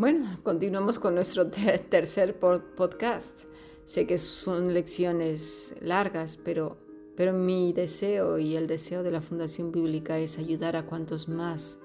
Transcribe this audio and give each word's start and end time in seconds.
Bueno, 0.00 0.30
continuamos 0.42 0.98
con 0.98 1.14
nuestro 1.14 1.48
tercer 1.50 2.38
podcast. 2.38 3.44
Sé 3.84 4.06
que 4.06 4.16
son 4.16 4.72
lecciones 4.72 5.74
largas, 5.82 6.38
pero, 6.38 6.78
pero 7.18 7.34
mi 7.34 7.74
deseo 7.74 8.38
y 8.38 8.56
el 8.56 8.66
deseo 8.66 9.02
de 9.02 9.10
la 9.10 9.20
Fundación 9.20 9.70
Bíblica 9.70 10.18
es 10.18 10.38
ayudar 10.38 10.74
a 10.74 10.86
cuantos 10.86 11.28
más 11.28 11.80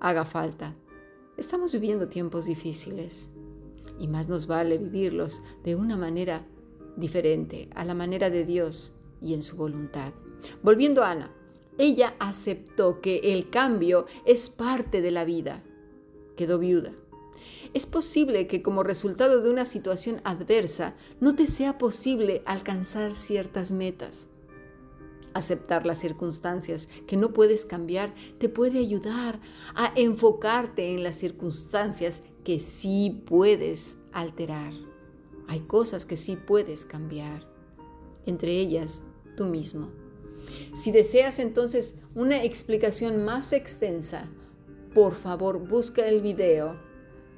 haga 0.00 0.24
falta. 0.24 0.74
Estamos 1.36 1.72
viviendo 1.72 2.08
tiempos 2.08 2.46
difíciles 2.46 3.30
y 3.96 4.08
más 4.08 4.28
nos 4.28 4.48
vale 4.48 4.78
vivirlos 4.78 5.40
de 5.62 5.76
una 5.76 5.96
manera 5.96 6.44
diferente, 6.96 7.68
a 7.76 7.84
la 7.84 7.94
manera 7.94 8.28
de 8.28 8.44
Dios 8.44 8.94
y 9.20 9.34
en 9.34 9.42
su 9.42 9.56
voluntad. 9.56 10.12
Volviendo 10.64 11.04
a 11.04 11.12
Ana, 11.12 11.32
ella 11.78 12.16
aceptó 12.18 13.00
que 13.00 13.20
el 13.22 13.50
cambio 13.50 14.06
es 14.26 14.50
parte 14.50 15.00
de 15.00 15.12
la 15.12 15.24
vida. 15.24 15.62
Quedó 16.34 16.58
viuda. 16.58 16.92
Es 17.74 17.86
posible 17.86 18.46
que 18.46 18.60
como 18.60 18.82
resultado 18.82 19.40
de 19.40 19.50
una 19.50 19.64
situación 19.64 20.20
adversa 20.24 20.94
no 21.20 21.34
te 21.34 21.46
sea 21.46 21.78
posible 21.78 22.42
alcanzar 22.44 23.14
ciertas 23.14 23.72
metas. 23.72 24.28
Aceptar 25.32 25.86
las 25.86 25.98
circunstancias 25.98 26.90
que 27.06 27.16
no 27.16 27.32
puedes 27.32 27.64
cambiar 27.64 28.14
te 28.38 28.50
puede 28.50 28.78
ayudar 28.78 29.40
a 29.74 29.90
enfocarte 29.96 30.92
en 30.92 31.02
las 31.02 31.16
circunstancias 31.16 32.24
que 32.44 32.60
sí 32.60 33.22
puedes 33.26 33.96
alterar. 34.12 34.74
Hay 35.48 35.60
cosas 35.60 36.04
que 36.04 36.18
sí 36.18 36.36
puedes 36.36 36.84
cambiar, 36.84 37.48
entre 38.26 38.52
ellas 38.52 39.02
tú 39.34 39.46
mismo. 39.46 39.90
Si 40.74 40.92
deseas 40.92 41.38
entonces 41.38 41.94
una 42.14 42.44
explicación 42.44 43.24
más 43.24 43.54
extensa, 43.54 44.28
por 44.92 45.14
favor 45.14 45.66
busca 45.66 46.06
el 46.06 46.20
video 46.20 46.91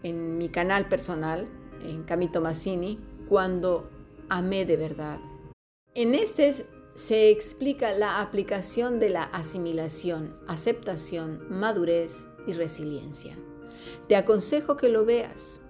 en 0.05 0.38
mi 0.38 0.48
canal 0.50 0.86
personal, 0.86 1.48
en 1.83 2.05
Camito 2.05 2.41
Massini, 2.41 3.00
cuando 3.28 3.91
amé 4.28 4.64
de 4.66 4.77
verdad. 4.77 5.19
En 5.94 6.14
este 6.14 6.66
se 6.94 7.30
explica 7.30 7.92
la 7.92 8.20
aplicación 8.20 9.00
de 9.00 9.11
la 9.11 9.24
asimilación, 9.24 10.36
aceptación, 10.46 11.44
madurez 11.50 12.27
y 12.46 12.52
resiliencia. 12.52 13.36
Te 14.06 14.14
aconsejo 14.14 14.77
que 14.77 14.88
lo 14.88 15.05
veas. 15.05 15.62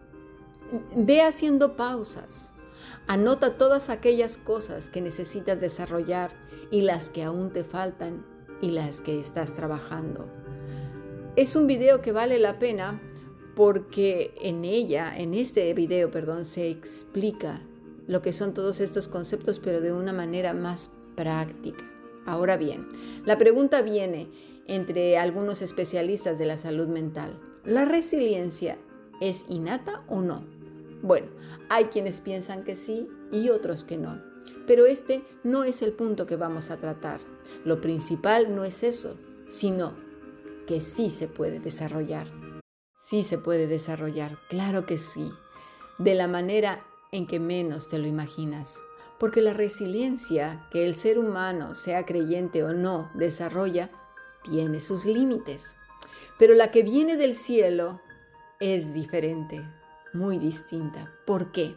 Ve 0.97 1.23
haciendo 1.23 1.77
pausas. 1.77 2.53
Anota 3.07 3.57
todas 3.57 3.89
aquellas 3.89 4.37
cosas 4.37 4.91
que 4.91 5.01
necesitas 5.01 5.61
desarrollar 5.61 6.33
y 6.71 6.81
las 6.81 7.09
que 7.09 7.23
aún 7.23 7.53
te 7.53 7.63
faltan 7.65 8.27
y 8.61 8.71
las 8.71 9.01
que 9.01 9.21
estás 9.21 9.55
trabajando. 9.55 10.27
Es 11.37 11.55
un 11.55 11.67
video 11.67 12.01
que 12.01 12.13
vale 12.13 12.39
la 12.39 12.59
pena 12.59 13.01
porque 13.55 14.35
en 14.41 14.65
ella, 14.65 15.13
en 15.17 15.35
este 15.35 15.73
video, 15.75 16.11
perdón, 16.11 16.45
se 16.45 16.71
explica 16.71 17.61
lo 18.07 18.23
que 18.23 18.33
son 18.33 18.55
todos 18.55 18.81
estos 18.81 19.09
conceptos, 19.09 19.59
pero 19.59 19.81
de 19.81 19.93
una 19.93 20.13
manera 20.13 20.53
más 20.53 20.91
práctica. 21.15 21.85
Ahora 22.27 22.57
bien, 22.57 22.89
la 23.25 23.39
pregunta 23.39 23.83
viene 23.83 24.29
entre 24.67 25.19
algunos 25.19 25.63
especialistas 25.63 26.39
de 26.39 26.47
la 26.47 26.57
salud 26.57 26.89
mental. 26.89 27.39
¿La 27.65 27.85
resiliencia 27.85 28.79
es 29.21 29.47
innata 29.49 30.03
o 30.09 30.21
no? 30.21 30.45
Bueno, 31.03 31.29
hay 31.69 31.87
quienes 31.87 32.21
piensan 32.21 32.65
que 32.65 32.77
sí 32.77 33.09
y 33.31 33.51
otros 33.51 33.85
que 33.85 33.99
no. 33.99 34.21
Pero 34.67 34.87
este 34.87 35.23
no 35.43 35.65
es 35.65 35.83
el 35.83 35.93
punto 35.93 36.27
que 36.27 36.37
vamos 36.37 36.71
a 36.71 36.79
tratar. 36.79 37.21
Lo 37.65 37.81
principal 37.81 38.55
no 38.55 38.65
es 38.65 38.83
eso, 38.83 39.17
sino 39.49 39.93
que 40.67 40.81
sí 40.81 41.11
se 41.11 41.29
puede 41.29 41.61
desarrollar. 41.61 42.44
Sí 43.07 43.23
se 43.23 43.37
puede 43.37 43.67
desarrollar, 43.67 44.39
claro 44.49 44.87
que 44.87 44.97
sí, 44.97 45.31
de 45.99 46.15
la 46.15 46.27
manera 46.27 46.87
en 47.13 47.27
que 47.27 47.39
menos 47.39 47.91
te 47.91 47.99
lo 47.99 48.07
imaginas. 48.07 48.83
Porque 49.19 49.43
la 49.43 49.53
resiliencia 49.53 50.67
que 50.71 50.87
el 50.87 50.95
ser 50.95 51.19
humano, 51.19 51.75
sea 51.75 52.07
creyente 52.07 52.65
o 52.65 52.73
no, 52.73 53.11
desarrolla, 53.13 53.91
tiene 54.43 54.81
sus 54.81 55.05
límites. 55.05 55.77
Pero 56.39 56.55
la 56.55 56.71
que 56.71 56.83
viene 56.83 57.19
del 57.19 57.37
cielo 57.37 58.01
es 58.59 58.95
diferente, 58.95 59.61
muy 60.15 60.39
distinta. 60.39 61.13
¿Por 61.27 61.53
qué? 61.53 61.77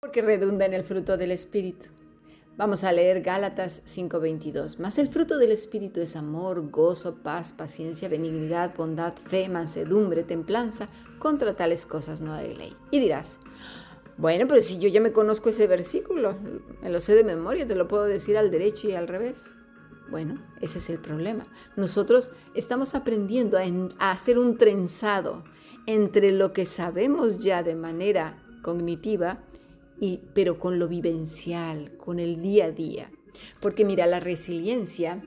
Porque 0.00 0.22
redunda 0.22 0.64
en 0.64 0.72
el 0.72 0.82
fruto 0.82 1.18
del 1.18 1.32
Espíritu. 1.32 1.88
Vamos 2.58 2.82
a 2.82 2.90
leer 2.90 3.22
Gálatas 3.22 3.82
5:22. 3.84 4.80
Mas 4.80 4.98
el 4.98 5.06
fruto 5.06 5.38
del 5.38 5.52
Espíritu 5.52 6.00
es 6.00 6.16
amor, 6.16 6.72
gozo, 6.72 7.14
paz, 7.22 7.52
paciencia, 7.52 8.08
benignidad, 8.08 8.74
bondad, 8.74 9.14
fe, 9.14 9.48
mansedumbre, 9.48 10.24
templanza. 10.24 10.88
Contra 11.20 11.54
tales 11.54 11.86
cosas 11.86 12.20
no 12.20 12.34
hay 12.34 12.56
ley. 12.56 12.76
Y 12.90 12.98
dirás, 12.98 13.38
bueno, 14.16 14.48
pero 14.48 14.60
si 14.60 14.76
yo 14.80 14.88
ya 14.88 15.00
me 15.00 15.12
conozco 15.12 15.50
ese 15.50 15.68
versículo, 15.68 16.36
me 16.82 16.90
lo 16.90 17.00
sé 17.00 17.14
de 17.14 17.22
memoria, 17.22 17.64
te 17.64 17.76
lo 17.76 17.86
puedo 17.86 18.06
decir 18.06 18.36
al 18.36 18.50
derecho 18.50 18.88
y 18.88 18.94
al 18.94 19.06
revés. 19.06 19.54
Bueno, 20.10 20.44
ese 20.60 20.78
es 20.78 20.90
el 20.90 20.98
problema. 20.98 21.46
Nosotros 21.76 22.32
estamos 22.56 22.96
aprendiendo 22.96 23.56
a, 23.56 23.62
a 24.00 24.10
hacer 24.10 24.36
un 24.36 24.58
trenzado 24.58 25.44
entre 25.86 26.32
lo 26.32 26.52
que 26.52 26.66
sabemos 26.66 27.38
ya 27.38 27.62
de 27.62 27.76
manera 27.76 28.42
cognitiva 28.62 29.44
pero 30.34 30.58
con 30.58 30.78
lo 30.78 30.88
vivencial, 30.88 31.92
con 31.98 32.20
el 32.20 32.40
día 32.40 32.66
a 32.66 32.70
día. 32.70 33.10
Porque 33.60 33.84
mira, 33.84 34.06
la 34.06 34.20
resiliencia, 34.20 35.22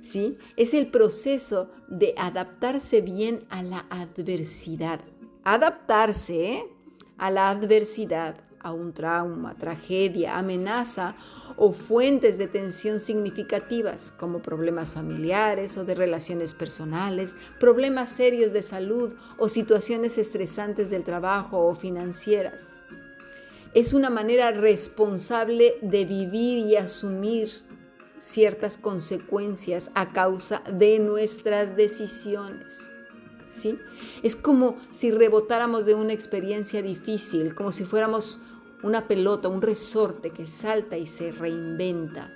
¿sí? 0.00 0.38
Es 0.56 0.74
el 0.74 0.88
proceso 0.88 1.70
de 1.88 2.14
adaptarse 2.16 3.00
bien 3.00 3.44
a 3.50 3.62
la 3.62 3.86
adversidad. 3.90 5.00
Adaptarse 5.44 6.52
¿eh? 6.52 6.66
a 7.18 7.30
la 7.30 7.50
adversidad, 7.50 8.36
a 8.60 8.72
un 8.72 8.92
trauma, 8.92 9.56
tragedia, 9.56 10.38
amenaza 10.38 11.16
o 11.56 11.72
fuentes 11.72 12.38
de 12.38 12.46
tensión 12.46 13.00
significativas 13.00 14.12
como 14.12 14.40
problemas 14.40 14.92
familiares 14.92 15.76
o 15.76 15.84
de 15.84 15.94
relaciones 15.94 16.54
personales, 16.54 17.36
problemas 17.58 18.10
serios 18.10 18.52
de 18.52 18.62
salud 18.62 19.14
o 19.36 19.48
situaciones 19.48 20.16
estresantes 20.16 20.90
del 20.90 21.02
trabajo 21.02 21.66
o 21.66 21.74
financieras 21.74 22.84
es 23.74 23.94
una 23.94 24.10
manera 24.10 24.50
responsable 24.50 25.76
de 25.80 26.04
vivir 26.04 26.58
y 26.58 26.76
asumir 26.76 27.50
ciertas 28.18 28.78
consecuencias 28.78 29.90
a 29.94 30.12
causa 30.12 30.62
de 30.70 30.98
nuestras 30.98 31.76
decisiones. 31.76 32.92
¿Sí? 33.48 33.78
Es 34.22 34.36
como 34.36 34.76
si 34.90 35.10
rebotáramos 35.10 35.84
de 35.84 35.94
una 35.94 36.12
experiencia 36.12 36.82
difícil, 36.82 37.54
como 37.54 37.72
si 37.72 37.84
fuéramos 37.84 38.40
una 38.82 39.08
pelota, 39.08 39.48
un 39.48 39.60
resorte 39.60 40.30
que 40.30 40.46
salta 40.46 40.96
y 40.96 41.06
se 41.06 41.32
reinventa. 41.32 42.32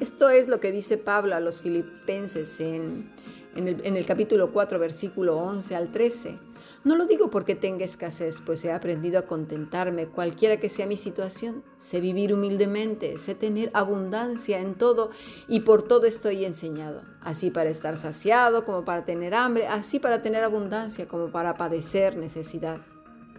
Esto 0.00 0.28
es 0.28 0.48
lo 0.48 0.60
que 0.60 0.72
dice 0.72 0.96
Pablo 0.96 1.34
a 1.34 1.40
los 1.40 1.60
filipenses 1.60 2.60
en, 2.60 3.10
en 3.58 3.96
el 3.96 4.06
capítulo 4.06 4.52
4, 4.52 4.78
versículo 4.78 5.36
11 5.38 5.76
al 5.76 5.90
13. 5.90 6.38
No 6.84 6.94
lo 6.94 7.06
digo 7.06 7.28
porque 7.28 7.56
tenga 7.56 7.84
escasez, 7.84 8.40
pues 8.40 8.64
he 8.64 8.72
aprendido 8.72 9.18
a 9.18 9.26
contentarme 9.26 10.06
cualquiera 10.06 10.60
que 10.60 10.68
sea 10.68 10.86
mi 10.86 10.96
situación. 10.96 11.64
Sé 11.76 12.00
vivir 12.00 12.32
humildemente, 12.32 13.18
sé 13.18 13.34
tener 13.34 13.70
abundancia 13.74 14.60
en 14.60 14.76
todo 14.76 15.10
y 15.48 15.60
por 15.60 15.82
todo 15.82 16.06
estoy 16.06 16.44
enseñado. 16.44 17.02
Así 17.20 17.50
para 17.50 17.68
estar 17.68 17.96
saciado 17.96 18.64
como 18.64 18.84
para 18.84 19.04
tener 19.04 19.34
hambre, 19.34 19.66
así 19.66 19.98
para 19.98 20.22
tener 20.22 20.44
abundancia 20.44 21.08
como 21.08 21.32
para 21.32 21.56
padecer 21.56 22.16
necesidad. 22.16 22.78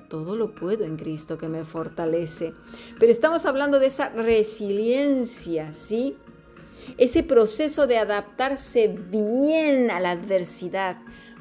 Todo 0.09 0.35
lo 0.35 0.53
puedo 0.53 0.83
en 0.83 0.97
Cristo 0.97 1.37
que 1.37 1.47
me 1.47 1.63
fortalece. 1.63 2.53
Pero 2.99 3.11
estamos 3.11 3.45
hablando 3.45 3.79
de 3.79 3.87
esa 3.87 4.09
resiliencia, 4.09 5.71
¿sí? 5.71 6.17
Ese 6.97 7.23
proceso 7.23 7.87
de 7.87 7.97
adaptarse 7.97 8.87
bien 8.87 9.91
a 9.91 9.99
la 9.99 10.11
adversidad. 10.11 10.97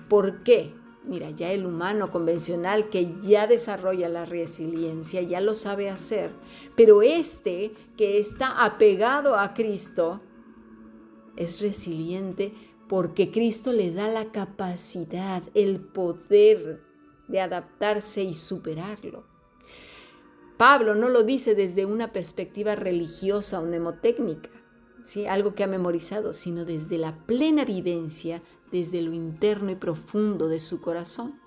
¿Por 0.09 0.43
qué? 0.43 0.73
Mira, 1.05 1.31
ya 1.31 1.51
el 1.53 1.65
humano 1.65 2.11
convencional 2.11 2.91
que 2.91 3.15
ya 3.21 3.47
desarrolla 3.47 4.11
la 4.11 4.27
resiliencia, 4.27 5.23
ya 5.23 5.41
lo 5.41 5.55
sabe 5.55 5.89
hacer, 5.89 6.31
pero 6.77 7.01
este 7.01 7.73
que 7.97 8.19
está 8.19 8.63
apegado 8.63 9.37
a 9.37 9.55
Cristo 9.55 10.21
es 11.37 11.63
resiliente 11.63 12.53
porque 12.89 13.31
Cristo 13.31 13.73
le 13.73 13.91
da 13.93 14.09
la 14.09 14.33
capacidad, 14.33 15.43
el 15.55 15.81
poder 15.81 16.83
de 17.29 17.41
adaptarse 17.41 18.23
y 18.23 18.35
superarlo. 18.35 19.25
Pablo 20.59 20.95
no 20.95 21.09
lo 21.09 21.23
dice 21.23 21.55
desde 21.55 21.87
una 21.87 22.13
perspectiva 22.13 22.75
religiosa 22.75 23.61
o 23.61 23.65
mnemotécnica, 23.65 24.51
¿sí? 25.03 25.27
algo 25.27 25.55
que 25.55 25.65
ha 25.65 25.69
memorizado, 25.69 26.33
sino 26.33 26.65
desde 26.65 26.99
la 26.99 27.17
plena 27.27 27.65
vivencia 27.65 28.43
desde 28.71 29.03
lo 29.03 29.13
interno 29.13 29.71
y 29.71 29.77
profundo 29.77 30.49
de 30.49 30.61
su 30.61 30.81
corazón. 30.81 31.41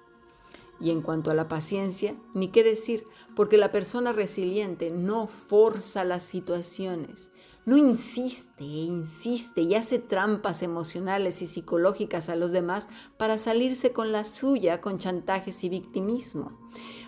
Y 0.79 0.89
en 0.89 1.01
cuanto 1.01 1.29
a 1.29 1.35
la 1.35 1.47
paciencia, 1.47 2.15
ni 2.33 2.47
qué 2.47 2.63
decir, 2.63 3.03
porque 3.35 3.57
la 3.57 3.71
persona 3.71 4.13
resiliente 4.13 4.89
no 4.89 5.27
forza 5.27 6.03
las 6.03 6.23
situaciones, 6.23 7.31
no 7.65 7.77
insiste 7.77 8.63
e 8.63 8.85
insiste 8.85 9.61
y 9.61 9.75
hace 9.75 9.99
trampas 9.99 10.63
emocionales 10.63 11.43
y 11.43 11.47
psicológicas 11.47 12.29
a 12.29 12.35
los 12.35 12.51
demás 12.51 12.87
para 13.17 13.37
salirse 13.37 13.93
con 13.93 14.11
la 14.11 14.23
suya 14.23 14.81
con 14.81 14.97
chantajes 14.97 15.63
y 15.63 15.69
victimismo. 15.69 16.57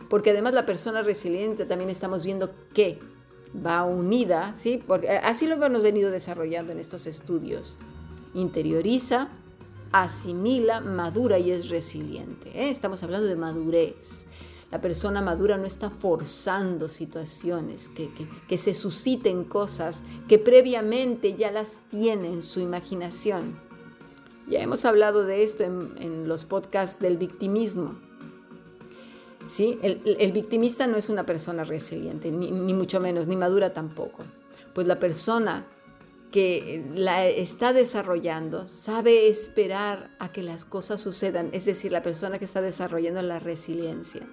Porque 0.07 0.29
además 0.29 0.53
la 0.53 0.67
persona 0.67 1.01
resiliente 1.01 1.65
también 1.65 1.89
estamos 1.89 2.23
viendo 2.23 2.53
que 2.75 2.99
va 3.53 3.83
unida, 3.83 4.53
¿sí? 4.53 4.81
Porque 4.85 5.09
así 5.09 5.47
lo 5.47 5.55
hemos 5.55 5.81
venido 5.81 6.11
desarrollando 6.11 6.71
en 6.71 6.79
estos 6.79 7.07
estudios. 7.07 7.77
Interioriza, 8.33 9.29
asimila, 9.91 10.81
madura 10.81 11.37
y 11.39 11.51
es 11.51 11.69
resiliente. 11.69 12.49
¿eh? 12.49 12.69
Estamos 12.69 13.03
hablando 13.03 13.27
de 13.27 13.35
madurez. 13.35 14.25
La 14.73 14.81
persona 14.81 15.21
madura 15.21 15.55
no 15.57 15.65
está 15.65 15.91
forzando 15.91 16.87
situaciones, 16.87 17.89
que, 17.89 18.57
se 18.57 18.73
susciten 18.73 19.43
cosas 19.43 20.01
que 20.27 20.39
previamente 20.39 21.35
ya 21.35 21.51
las 21.51 21.83
tiene 21.91 22.29
en 22.29 22.41
su 22.41 22.59
imaginación. 22.59 23.59
Ya 24.49 24.61
hemos 24.61 24.83
hablado 24.85 25.25
de 25.25 25.43
esto 25.43 25.63
en, 25.63 26.27
los 26.27 26.45
podcasts 26.45 26.99
del 26.99 27.17
victimismo. 27.17 27.99
¿Sí? 29.47 29.79
El, 29.81 30.31
victimista 30.31 30.87
no 30.87 30.97
es 30.97 31.09
una 31.09 31.25
persona 31.25 31.63
resiliente, 31.63 32.31
ni, 32.31 32.51
ni 32.51 32.73
mucho 32.73 32.99
menos, 32.99 33.27
ni 33.27 33.35
madura 33.35 33.73
tampoco. 33.73 34.23
Pues 34.73 34.87
la 34.87 34.99
persona 34.99 35.67
que 36.31 36.83
la 36.95 37.27
está 37.27 37.73
desarrollando 37.73 38.65
sabe 38.65 39.27
esperar 39.27 40.09
a 40.17 40.31
que 40.31 40.41
las 40.41 40.65
cosas 40.65 40.99
sucedan, 40.99 41.49
es 41.53 41.65
decir, 41.65 41.91
la 41.91 42.01
persona 42.01 42.39
que 42.39 42.45
está 42.45 42.59
desarrollando 42.59 43.21
la 43.21 43.37
resiliencia. 43.37 44.27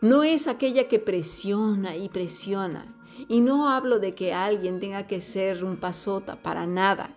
No 0.00 0.22
es 0.22 0.48
aquella 0.48 0.88
que 0.88 0.98
presiona 0.98 1.96
y 1.96 2.08
presiona. 2.08 2.94
Y 3.28 3.40
no 3.40 3.68
hablo 3.68 3.98
de 3.98 4.14
que 4.14 4.32
alguien 4.32 4.80
tenga 4.80 5.06
que 5.06 5.20
ser 5.20 5.64
un 5.64 5.76
pasota, 5.76 6.42
para 6.42 6.66
nada. 6.66 7.16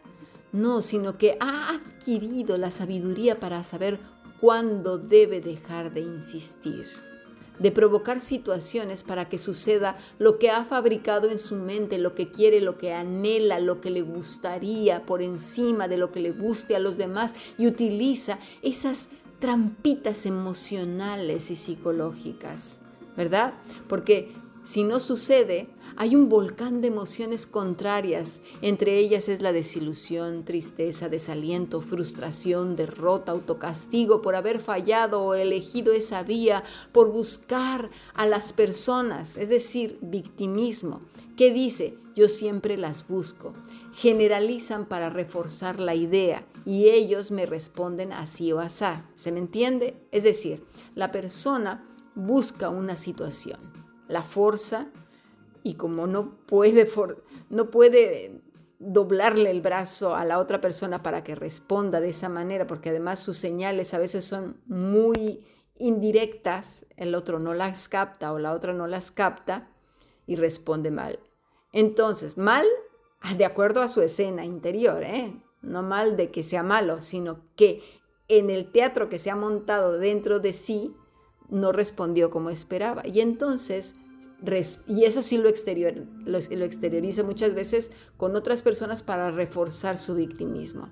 No, 0.52 0.82
sino 0.82 1.18
que 1.18 1.38
ha 1.40 1.70
adquirido 1.70 2.58
la 2.58 2.72
sabiduría 2.72 3.40
para 3.40 3.64
saber 3.64 4.00
cuándo 4.40 4.98
debe 4.98 5.42
dejar 5.42 5.94
de 5.94 6.02
insistir 6.02 6.86
de 7.60 7.72
provocar 7.72 8.22
situaciones 8.22 9.04
para 9.04 9.30
que 9.30 9.38
suceda 9.38 9.98
lo 10.20 10.38
que 10.38 10.50
ha 10.50 10.64
fabricado 10.66 11.30
en 11.30 11.40
su 11.40 11.56
mente, 11.56 11.98
lo 11.98 12.14
que 12.14 12.30
quiere, 12.30 12.62
lo 12.62 12.78
que 12.78 12.94
anhela, 12.94 13.60
lo 13.60 13.82
que 13.82 13.90
le 13.90 14.02
gustaría 14.02 15.06
por 15.06 15.22
encima 15.22 15.88
de 15.88 15.98
lo 15.98 16.12
que 16.12 16.20
le 16.20 16.32
guste 16.32 16.76
a 16.76 16.80
los 16.80 16.98
demás 16.98 17.34
y 17.58 17.68
utiliza 17.68 18.40
esas 18.62 19.10
trampitas 19.40 20.26
emocionales 20.26 21.52
y 21.52 21.56
psicológicas, 21.56 22.82
¿verdad? 23.16 23.54
Porque 23.88 24.34
si 24.64 24.84
no 24.84 25.00
sucede, 25.00 25.70
hay 25.98 26.16
un 26.16 26.30
volcán 26.30 26.80
de 26.82 26.90
emociones 26.90 27.48
contrarias. 27.48 28.42
Entre 28.62 28.98
ellas 29.00 29.30
es 29.30 29.42
la 29.42 29.52
desilusión, 29.52 30.46
tristeza, 30.46 31.10
desaliento, 31.10 31.82
frustración, 31.82 32.76
derrota, 32.76 33.32
autocastigo 33.32 34.22
por 34.22 34.36
haber 34.36 34.60
fallado 34.60 35.24
o 35.24 35.34
elegido 35.34 35.94
esa 35.94 36.22
vía, 36.22 36.64
por 36.92 37.12
buscar 37.12 37.90
a 38.14 38.28
las 38.28 38.54
personas, 38.54 39.38
es 39.38 39.50
decir, 39.50 39.98
victimismo. 40.02 41.02
¿Qué 41.36 41.52
dice? 41.52 41.98
Yo 42.16 42.30
siempre 42.30 42.78
las 42.78 43.08
busco. 43.08 43.54
Generalizan 43.94 44.86
para 44.86 45.10
reforzar 45.10 45.80
la 45.80 45.96
idea 45.96 46.46
y 46.64 46.90
ellos 46.90 47.32
me 47.32 47.48
responden 47.48 48.12
así 48.12 48.52
o 48.52 48.60
asá. 48.60 49.10
¿Se 49.16 49.32
me 49.32 49.40
entiende? 49.40 49.96
Es 50.12 50.24
decir, 50.24 50.64
la 50.94 51.12
persona 51.12 51.88
busca 52.14 52.70
una 52.70 52.96
situación, 52.96 53.60
la 54.08 54.22
forza, 54.24 54.92
y 55.68 55.76
como 55.76 56.08
no 56.08 56.38
puede, 56.46 56.90
no 57.50 57.70
puede 57.70 58.42
doblarle 58.80 59.52
el 59.52 59.60
brazo 59.60 60.16
a 60.16 60.24
la 60.24 60.40
otra 60.40 60.62
persona 60.62 61.04
para 61.04 61.26
que 61.26 61.36
responda 61.36 62.00
de 62.00 62.10
esa 62.10 62.30
manera, 62.30 62.66
porque 62.68 62.90
además 62.90 63.20
sus 63.20 63.38
señales 63.38 63.94
a 63.94 64.00
veces 64.00 64.24
son 64.24 64.62
muy 64.66 65.46
indirectas, 65.76 66.86
el 66.96 67.14
otro 67.16 67.40
no 67.40 67.54
las 67.54 67.90
capta 67.90 68.32
o 68.32 68.40
la 68.40 68.54
otra 68.54 68.72
no 68.72 68.88
las 68.88 69.12
capta 69.12 69.68
y 70.26 70.38
responde 70.38 70.90
mal. 70.90 71.20
Entonces, 71.74 72.38
mal 72.38 72.66
de 73.36 73.44
acuerdo 73.44 73.82
a 73.82 73.90
su 73.90 74.02
escena 74.02 74.46
interior, 74.46 75.04
¿eh? 75.04 75.34
no 75.62 75.84
mal 75.84 76.16
de 76.16 76.32
que 76.32 76.44
sea 76.44 76.64
malo, 76.64 77.02
sino 77.02 77.42
que 77.58 77.84
en 78.30 78.50
el 78.50 78.72
teatro 78.72 79.10
que 79.10 79.20
se 79.20 79.32
ha 79.32 79.36
montado 79.36 79.98
dentro 79.98 80.40
de 80.40 80.54
sí 80.54 80.96
no 81.50 81.74
respondió 81.74 82.30
como 82.30 82.52
esperaba. 82.52 83.06
Y 83.06 83.20
entonces 83.20 83.96
y 84.88 85.04
eso 85.04 85.22
sí 85.22 85.38
lo, 85.38 85.50
exterior, 85.50 85.96
lo, 86.26 86.38
exterioriza 86.38 87.24
muchas 87.24 87.56
veces 87.56 87.92
con 88.18 88.36
otras 88.36 88.62
personas 88.62 89.02
para 89.02 89.32
reforzar 89.32 89.98
su 89.98 90.16
victimismo. 90.16 90.90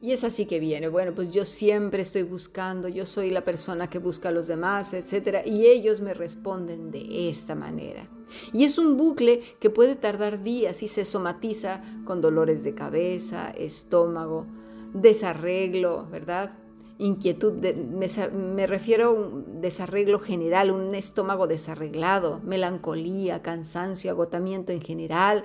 Y 0.00 0.12
es 0.12 0.22
así 0.22 0.46
que 0.46 0.60
viene, 0.60 0.86
bueno, 0.86 1.12
pues 1.12 1.32
yo 1.32 1.44
siempre 1.44 2.02
estoy 2.02 2.22
buscando, 2.22 2.86
yo 2.86 3.04
soy 3.04 3.30
la 3.32 3.42
persona 3.42 3.90
que 3.90 3.98
busca 3.98 4.28
a 4.28 4.32
los 4.32 4.46
demás, 4.46 4.94
etc. 4.94 5.44
Y 5.44 5.66
ellos 5.66 6.00
me 6.00 6.14
responden 6.14 6.92
de 6.92 7.28
esta 7.28 7.56
manera. 7.56 8.06
Y 8.52 8.62
es 8.62 8.78
un 8.78 8.96
bucle 8.96 9.42
que 9.58 9.70
puede 9.70 9.96
tardar 9.96 10.44
días 10.44 10.84
y 10.84 10.88
se 10.88 11.04
somatiza 11.04 11.82
con 12.04 12.20
dolores 12.20 12.62
de 12.62 12.76
cabeza, 12.76 13.50
estómago, 13.50 14.46
desarreglo, 14.94 16.06
¿verdad? 16.08 16.52
Inquietud, 16.98 17.54
me, 17.54 18.66
refiero 18.66 19.06
a 19.06 19.12
un 19.12 19.60
desarreglo 19.60 20.18
general, 20.18 20.70
un 20.70 20.94
estómago 20.94 21.46
desarreglado, 21.46 22.40
melancolía, 22.44 23.40
cansancio, 23.40 24.10
agotamiento 24.10 24.72
en 24.72 24.80
general, 24.80 25.44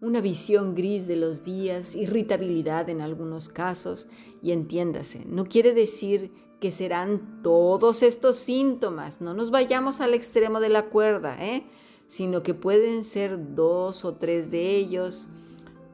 una 0.00 0.22
visión 0.22 0.74
gris 0.74 1.06
de 1.06 1.16
los 1.16 1.44
días, 1.44 1.94
irritabilidad 1.94 2.88
en 2.88 3.02
algunos 3.02 3.50
casos, 3.50 4.08
y 4.42 4.52
entiéndase, 4.52 5.24
no 5.26 5.44
quiere 5.44 5.74
decir 5.74 6.32
que 6.60 6.70
serán 6.70 7.42
todos 7.42 8.02
estos 8.02 8.36
síntomas, 8.36 9.20
no 9.20 9.34
nos 9.34 9.50
vayamos 9.50 10.00
al 10.00 10.14
extremo 10.14 10.60
de 10.60 10.70
la 10.70 10.88
cuerda, 10.88 11.36
¿eh? 11.44 11.66
sino 12.06 12.42
que 12.42 12.54
pueden 12.54 13.04
ser 13.04 13.54
dos 13.54 14.04
o 14.04 14.14
tres 14.14 14.50
de 14.50 14.76
ellos, 14.76 15.28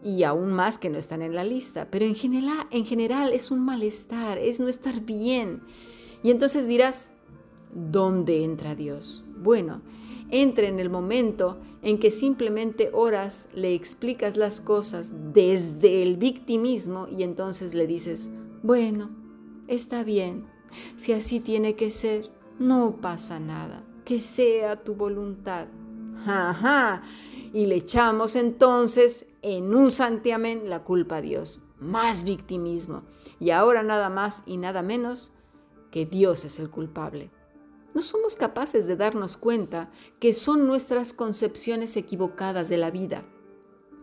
y 0.03 0.23
aún 0.23 0.53
más 0.53 0.79
que 0.79 0.91
no 0.91 0.99
están 0.99 1.23
en 1.23 1.35
la 1.35 1.45
lista. 1.45 1.89
Pero 1.91 2.05
en 2.05 2.15
general, 2.15 2.67
en 2.71 2.85
general 2.87 3.33
es 3.33 3.51
un 3.51 3.65
malestar, 3.65 4.39
es 4.39 4.61
no 4.61 4.69
estar 4.69 5.01
bien. 5.01 5.63
Y 6.23 6.31
entonces 6.31 6.69
dirás, 6.69 7.13
¿dónde 7.75 8.45
entra 8.45 8.75
Dios? 8.75 9.25
Bueno, 9.43 9.83
entra 10.31 10.67
en 10.67 10.81
el 10.81 10.91
momento 10.91 11.59
en 11.83 11.99
que 11.99 12.11
simplemente 12.11 12.91
oras, 12.93 13.49
le 13.55 13.75
explicas 13.75 14.37
las 14.37 14.61
cosas 14.61 15.13
desde 15.33 16.03
el 16.03 16.17
victimismo 16.17 17.07
y 17.09 17.23
entonces 17.23 17.75
le 17.75 17.87
dices, 17.87 18.31
bueno, 18.63 19.11
está 19.69 20.03
bien, 20.03 20.47
si 20.97 21.13
así 21.13 21.41
tiene 21.41 21.75
que 21.75 21.91
ser, 21.91 22.29
no 22.59 22.97
pasa 23.01 23.39
nada, 23.39 23.85
que 24.05 24.19
sea 24.19 24.83
tu 24.83 24.95
voluntad. 24.95 25.69
Ajá, 26.27 27.03
y 27.57 27.65
le 27.65 27.77
echamos 27.77 28.37
entonces 28.37 29.29
en 29.41 29.75
un 29.75 29.91
santiamén 29.91 30.69
la 30.69 30.85
culpa 30.85 31.17
a 31.17 31.21
Dios. 31.23 31.61
Más 31.81 32.23
victimismo. 32.23 33.05
Y 33.41 33.49
ahora 33.49 33.83
nada 33.83 34.11
más 34.11 34.43
y 34.45 34.59
nada 34.59 34.83
menos 34.83 35.33
que 35.91 36.05
Dios 36.05 36.45
es 36.45 36.61
el 36.61 36.69
culpable. 36.69 37.31
No 37.95 38.03
somos 38.03 38.37
capaces 38.37 38.87
de 38.87 38.97
darnos 38.97 39.39
cuenta 39.39 39.91
que 40.21 40.35
son 40.35 40.67
nuestras 40.67 41.15
concepciones 41.15 41.97
equivocadas 41.97 42.69
de 42.69 42.77
la 42.77 42.91
vida, 42.91 43.25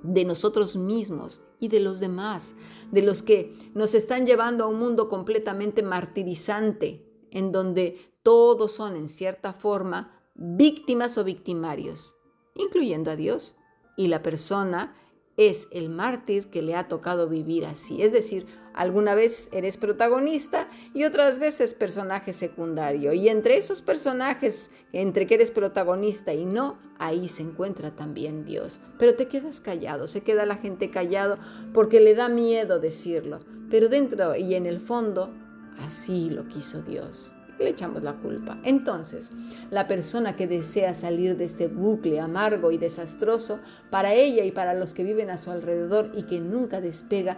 de 0.01 0.25
nosotros 0.25 0.75
mismos 0.75 1.43
y 1.60 1.67
de 1.67 1.79
los 1.79 2.00
demás, 2.00 2.55
de 2.91 3.03
los 3.03 3.22
que 3.22 3.53
nos 3.75 3.93
están 3.93 4.25
llevando 4.25 4.63
a 4.63 4.67
un 4.67 4.79
mundo 4.79 5.07
completamente 5.07 5.83
martirizante, 5.83 7.05
en 7.29 7.51
donde 7.51 8.15
todos 8.24 8.72
son 8.72 8.95
en 8.95 9.07
cierta 9.07 9.53
forma 9.53 10.24
víctimas 10.33 11.19
o 11.19 11.24
victimarios 11.24 12.15
incluyendo 12.55 13.12
a 13.12 13.15
Dios, 13.15 13.55
y 13.95 14.07
la 14.07 14.22
persona 14.22 14.95
es 15.36 15.67
el 15.72 15.89
mártir 15.89 16.50
que 16.50 16.62
le 16.62 16.75
ha 16.75 16.88
tocado 16.88 17.27
vivir 17.27 17.65
así. 17.65 18.03
Es 18.03 18.12
decir, 18.12 18.45
alguna 18.74 19.15
vez 19.15 19.50
eres 19.51 19.77
protagonista 19.77 20.69
y 20.93 21.05
otras 21.05 21.39
veces 21.39 21.74
personaje 21.74 22.33
secundario. 22.33 23.13
Y 23.13 23.29
entre 23.29 23.57
esos 23.57 23.81
personajes, 23.81 24.72
entre 24.91 25.25
que 25.25 25.36
eres 25.36 25.50
protagonista 25.50 26.33
y 26.33 26.45
no, 26.45 26.77
ahí 27.00 27.27
se 27.27 27.43
encuentra 27.43 27.95
también 27.95 28.45
Dios. 28.45 28.79
Pero 29.00 29.15
te 29.15 29.27
quedas 29.27 29.60
callado, 29.60 30.07
se 30.07 30.22
queda 30.22 30.45
la 30.45 30.57
gente 30.57 30.91
callado 30.91 31.38
porque 31.74 32.00
le 32.00 32.13
da 32.13 32.29
miedo 32.29 32.79
decirlo. 32.79 33.39
Pero 33.72 33.89
dentro 33.89 34.36
y 34.36 34.53
en 34.53 34.67
el 34.67 34.79
fondo, 34.79 35.33
así 35.79 36.29
lo 36.29 36.48
quiso 36.48 36.83
Dios 36.83 37.32
le 37.60 37.69
echamos 37.69 38.03
la 38.03 38.13
culpa. 38.13 38.60
Entonces, 38.63 39.31
la 39.72 39.88
persona 39.88 40.36
que 40.36 40.48
desea 40.48 40.93
salir 40.93 41.38
de 41.38 41.45
este 41.45 41.67
bucle 41.67 42.19
amargo 42.19 42.72
y 42.72 42.77
desastroso, 42.77 43.60
para 43.89 44.13
ella 44.13 44.43
y 44.43 44.51
para 44.51 44.74
los 44.74 44.93
que 44.93 45.03
viven 45.03 45.29
a 45.29 45.38
su 45.38 45.51
alrededor 45.51 46.12
y 46.15 46.24
que 46.24 46.39
nunca 46.39 46.81
despega, 46.81 47.38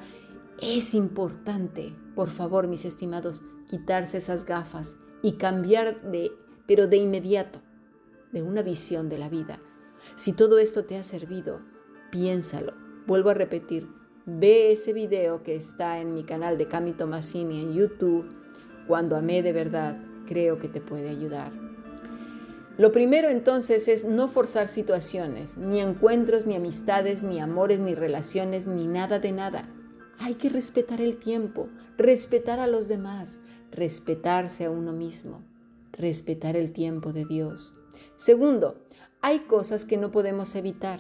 es 0.61 0.93
importante, 0.93 1.93
por 2.15 2.29
favor, 2.29 2.67
mis 2.67 2.85
estimados, 2.85 3.43
quitarse 3.67 4.17
esas 4.17 4.45
gafas 4.45 4.97
y 5.21 5.33
cambiar 5.33 6.01
de, 6.01 6.31
pero 6.65 6.87
de 6.87 6.97
inmediato, 6.97 7.59
de 8.31 8.41
una 8.41 8.61
visión 8.61 9.09
de 9.09 9.17
la 9.17 9.29
vida. 9.29 9.59
Si 10.15 10.33
todo 10.33 10.59
esto 10.59 10.85
te 10.85 10.97
ha 10.97 11.03
servido, 11.03 11.61
piénsalo 12.11 12.85
Vuelvo 13.07 13.29
a 13.29 13.35
repetir, 13.35 13.87
ve 14.25 14.71
ese 14.71 14.91
video 14.91 15.43
que 15.43 15.55
está 15.55 15.99
en 15.99 16.15
mi 16.15 16.23
canal 16.23 16.57
de 16.57 16.65
Cami 16.65 16.93
Tomasini 16.93 17.61
en 17.61 17.73
YouTube. 17.75 18.27
Cuando 18.87 19.15
amé 19.15 19.41
de 19.41 19.53
verdad, 19.53 19.97
creo 20.27 20.59
que 20.59 20.67
te 20.67 20.81
puede 20.81 21.09
ayudar. 21.09 21.51
Lo 22.77 22.91
primero 22.91 23.29
entonces 23.29 23.87
es 23.87 24.03
no 24.03 24.27
forzar 24.27 24.67
situaciones, 24.67 25.57
ni 25.57 25.79
encuentros, 25.79 26.45
ni 26.45 26.55
amistades, 26.55 27.23
ni 27.23 27.39
amores, 27.39 27.79
ni 27.79 27.95
relaciones, 27.95 28.67
ni 28.67 28.85
nada 28.85 29.19
de 29.19 29.31
nada. 29.31 29.69
Hay 30.19 30.33
que 30.33 30.49
respetar 30.49 30.99
el 30.99 31.15
tiempo, 31.15 31.69
respetar 31.97 32.59
a 32.59 32.67
los 32.67 32.89
demás, 32.89 33.39
respetarse 33.71 34.65
a 34.65 34.71
uno 34.71 34.91
mismo, 34.91 35.41
respetar 35.93 36.57
el 36.57 36.73
tiempo 36.73 37.13
de 37.13 37.23
Dios. 37.23 37.75
Segundo, 38.17 38.85
hay 39.21 39.39
cosas 39.39 39.85
que 39.85 39.97
no 39.97 40.11
podemos 40.11 40.53
evitar. 40.55 40.99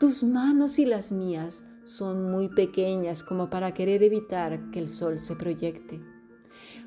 Tus 0.00 0.24
manos 0.24 0.78
y 0.80 0.86
las 0.86 1.12
mías 1.12 1.64
son 1.84 2.32
muy 2.32 2.48
pequeñas 2.48 3.22
como 3.22 3.48
para 3.48 3.72
querer 3.74 4.02
evitar 4.02 4.70
que 4.72 4.80
el 4.80 4.88
sol 4.88 5.20
se 5.20 5.36
proyecte, 5.36 6.00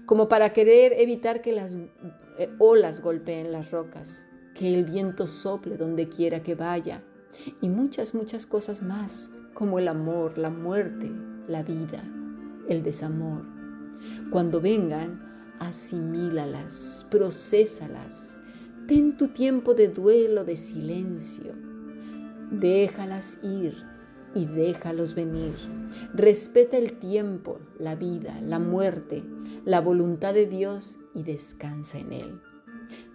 como 0.09 0.27
para 0.27 0.53
querer 0.53 0.93
evitar 0.97 1.39
que 1.39 1.53
las 1.53 1.77
eh, 2.39 2.49
olas 2.57 2.99
golpeen 2.99 3.51
las 3.51 3.69
rocas, 3.69 4.25
que 4.55 4.73
el 4.73 4.83
viento 4.83 5.27
sople 5.27 5.77
donde 5.77 6.09
quiera 6.09 6.41
que 6.41 6.55
vaya, 6.55 7.03
y 7.61 7.69
muchas, 7.69 8.15
muchas 8.15 8.47
cosas 8.47 8.81
más, 8.81 9.29
como 9.53 9.77
el 9.77 9.87
amor, 9.87 10.39
la 10.39 10.49
muerte, 10.49 11.11
la 11.47 11.61
vida, 11.61 12.03
el 12.67 12.81
desamor. 12.81 13.45
Cuando 14.31 14.59
vengan, 14.59 15.53
asimílalas, 15.59 17.05
procesalas, 17.11 18.39
ten 18.87 19.15
tu 19.15 19.27
tiempo 19.27 19.75
de 19.75 19.89
duelo, 19.89 20.43
de 20.43 20.55
silencio, 20.55 21.53
déjalas 22.49 23.43
ir 23.43 23.88
y 24.35 24.45
déjalos 24.45 25.15
venir. 25.15 25.55
Respeta 26.13 26.77
el 26.77 26.99
tiempo, 26.99 27.59
la 27.77 27.95
vida, 27.95 28.39
la 28.41 28.59
muerte, 28.59 29.23
la 29.65 29.81
voluntad 29.81 30.33
de 30.33 30.45
Dios 30.45 30.99
y 31.15 31.23
descansa 31.23 31.99
en 31.99 32.13
Él. 32.13 32.41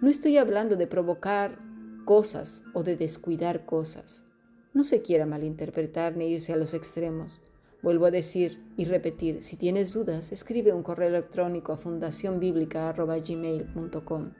No 0.01 0.09
estoy 0.09 0.37
hablando 0.37 0.75
de 0.75 0.85
provocar 0.87 1.57
cosas 2.05 2.63
o 2.73 2.83
de 2.83 2.97
descuidar 2.97 3.65
cosas. 3.65 4.25
No 4.73 4.83
se 4.83 5.01
quiera 5.01 5.25
malinterpretar 5.25 6.17
ni 6.17 6.27
irse 6.27 6.51
a 6.53 6.57
los 6.57 6.73
extremos. 6.73 7.41
Vuelvo 7.81 8.05
a 8.05 8.11
decir 8.11 8.61
y 8.77 8.85
repetir, 8.85 9.41
si 9.41 9.57
tienes 9.57 9.93
dudas, 9.93 10.31
escribe 10.31 10.73
un 10.73 10.83
correo 10.83 11.09
electrónico 11.09 11.71
a 11.71 11.77
fundacionbiblica.gmail.com. 11.77 14.31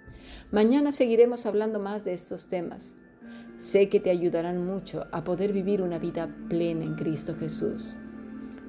Mañana 0.51 0.91
seguiremos 0.91 1.46
hablando 1.46 1.79
más 1.79 2.03
de 2.05 2.13
estos 2.13 2.48
temas. 2.48 2.96
Sé 3.58 3.90
que 3.90 4.00
te 4.00 4.10
ayudarán 4.10 4.66
mucho 4.66 5.08
a 5.12 5.24
poder 5.24 5.54
vivir 5.54 5.82
una 5.82 5.98
vida 5.98 6.36
plena 6.50 6.84
en 6.84 6.96
Cristo 6.96 7.36
Jesús 7.36 7.98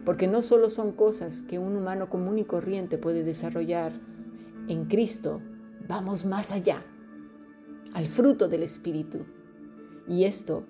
porque 0.07 0.29
no 0.29 0.41
solo 0.41 0.71
son 0.71 0.93
cosas 0.93 1.43
que 1.43 1.59
un 1.59 1.77
humano 1.77 2.09
común 2.09 2.39
y 2.39 2.45
corriente 2.45 2.97
puede 2.97 3.25
desarrollar. 3.25 3.93
En 4.69 4.85
Cristo 4.85 5.43
vamos 5.89 6.25
más 6.25 6.53
allá, 6.53 6.85
al 7.93 8.07
fruto 8.07 8.47
del 8.49 8.63
Espíritu. 8.63 9.27
Y 10.09 10.23
esto, 10.23 10.65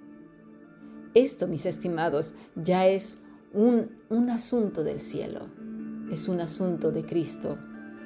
esto, 1.13 1.49
mis 1.49 1.67
estimados, 1.67 2.33
ya 2.55 2.89
es 2.89 3.21
un, 3.53 3.91
un 4.09 4.31
asunto 4.31 4.83
del 4.83 5.01
cielo, 5.01 5.49
es 6.11 6.29
un 6.29 6.41
asunto 6.41 6.91
de 6.91 7.05
Cristo 7.05 7.59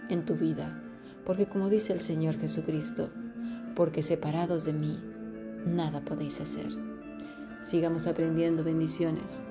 en 0.08 0.24
tu 0.24 0.34
vida. 0.34 0.82
Porque 1.24 1.46
como 1.46 1.68
dice 1.68 1.92
el 1.92 2.00
Señor 2.00 2.40
Jesucristo, 2.40 3.08
porque 3.76 4.02
separados 4.02 4.64
de 4.64 4.72
mí, 4.72 4.98
nada 5.66 6.00
podéis 6.00 6.40
hacer. 6.40 6.68
Sigamos 7.60 8.06
aprendiendo 8.06 8.64
bendiciones. 8.64 9.42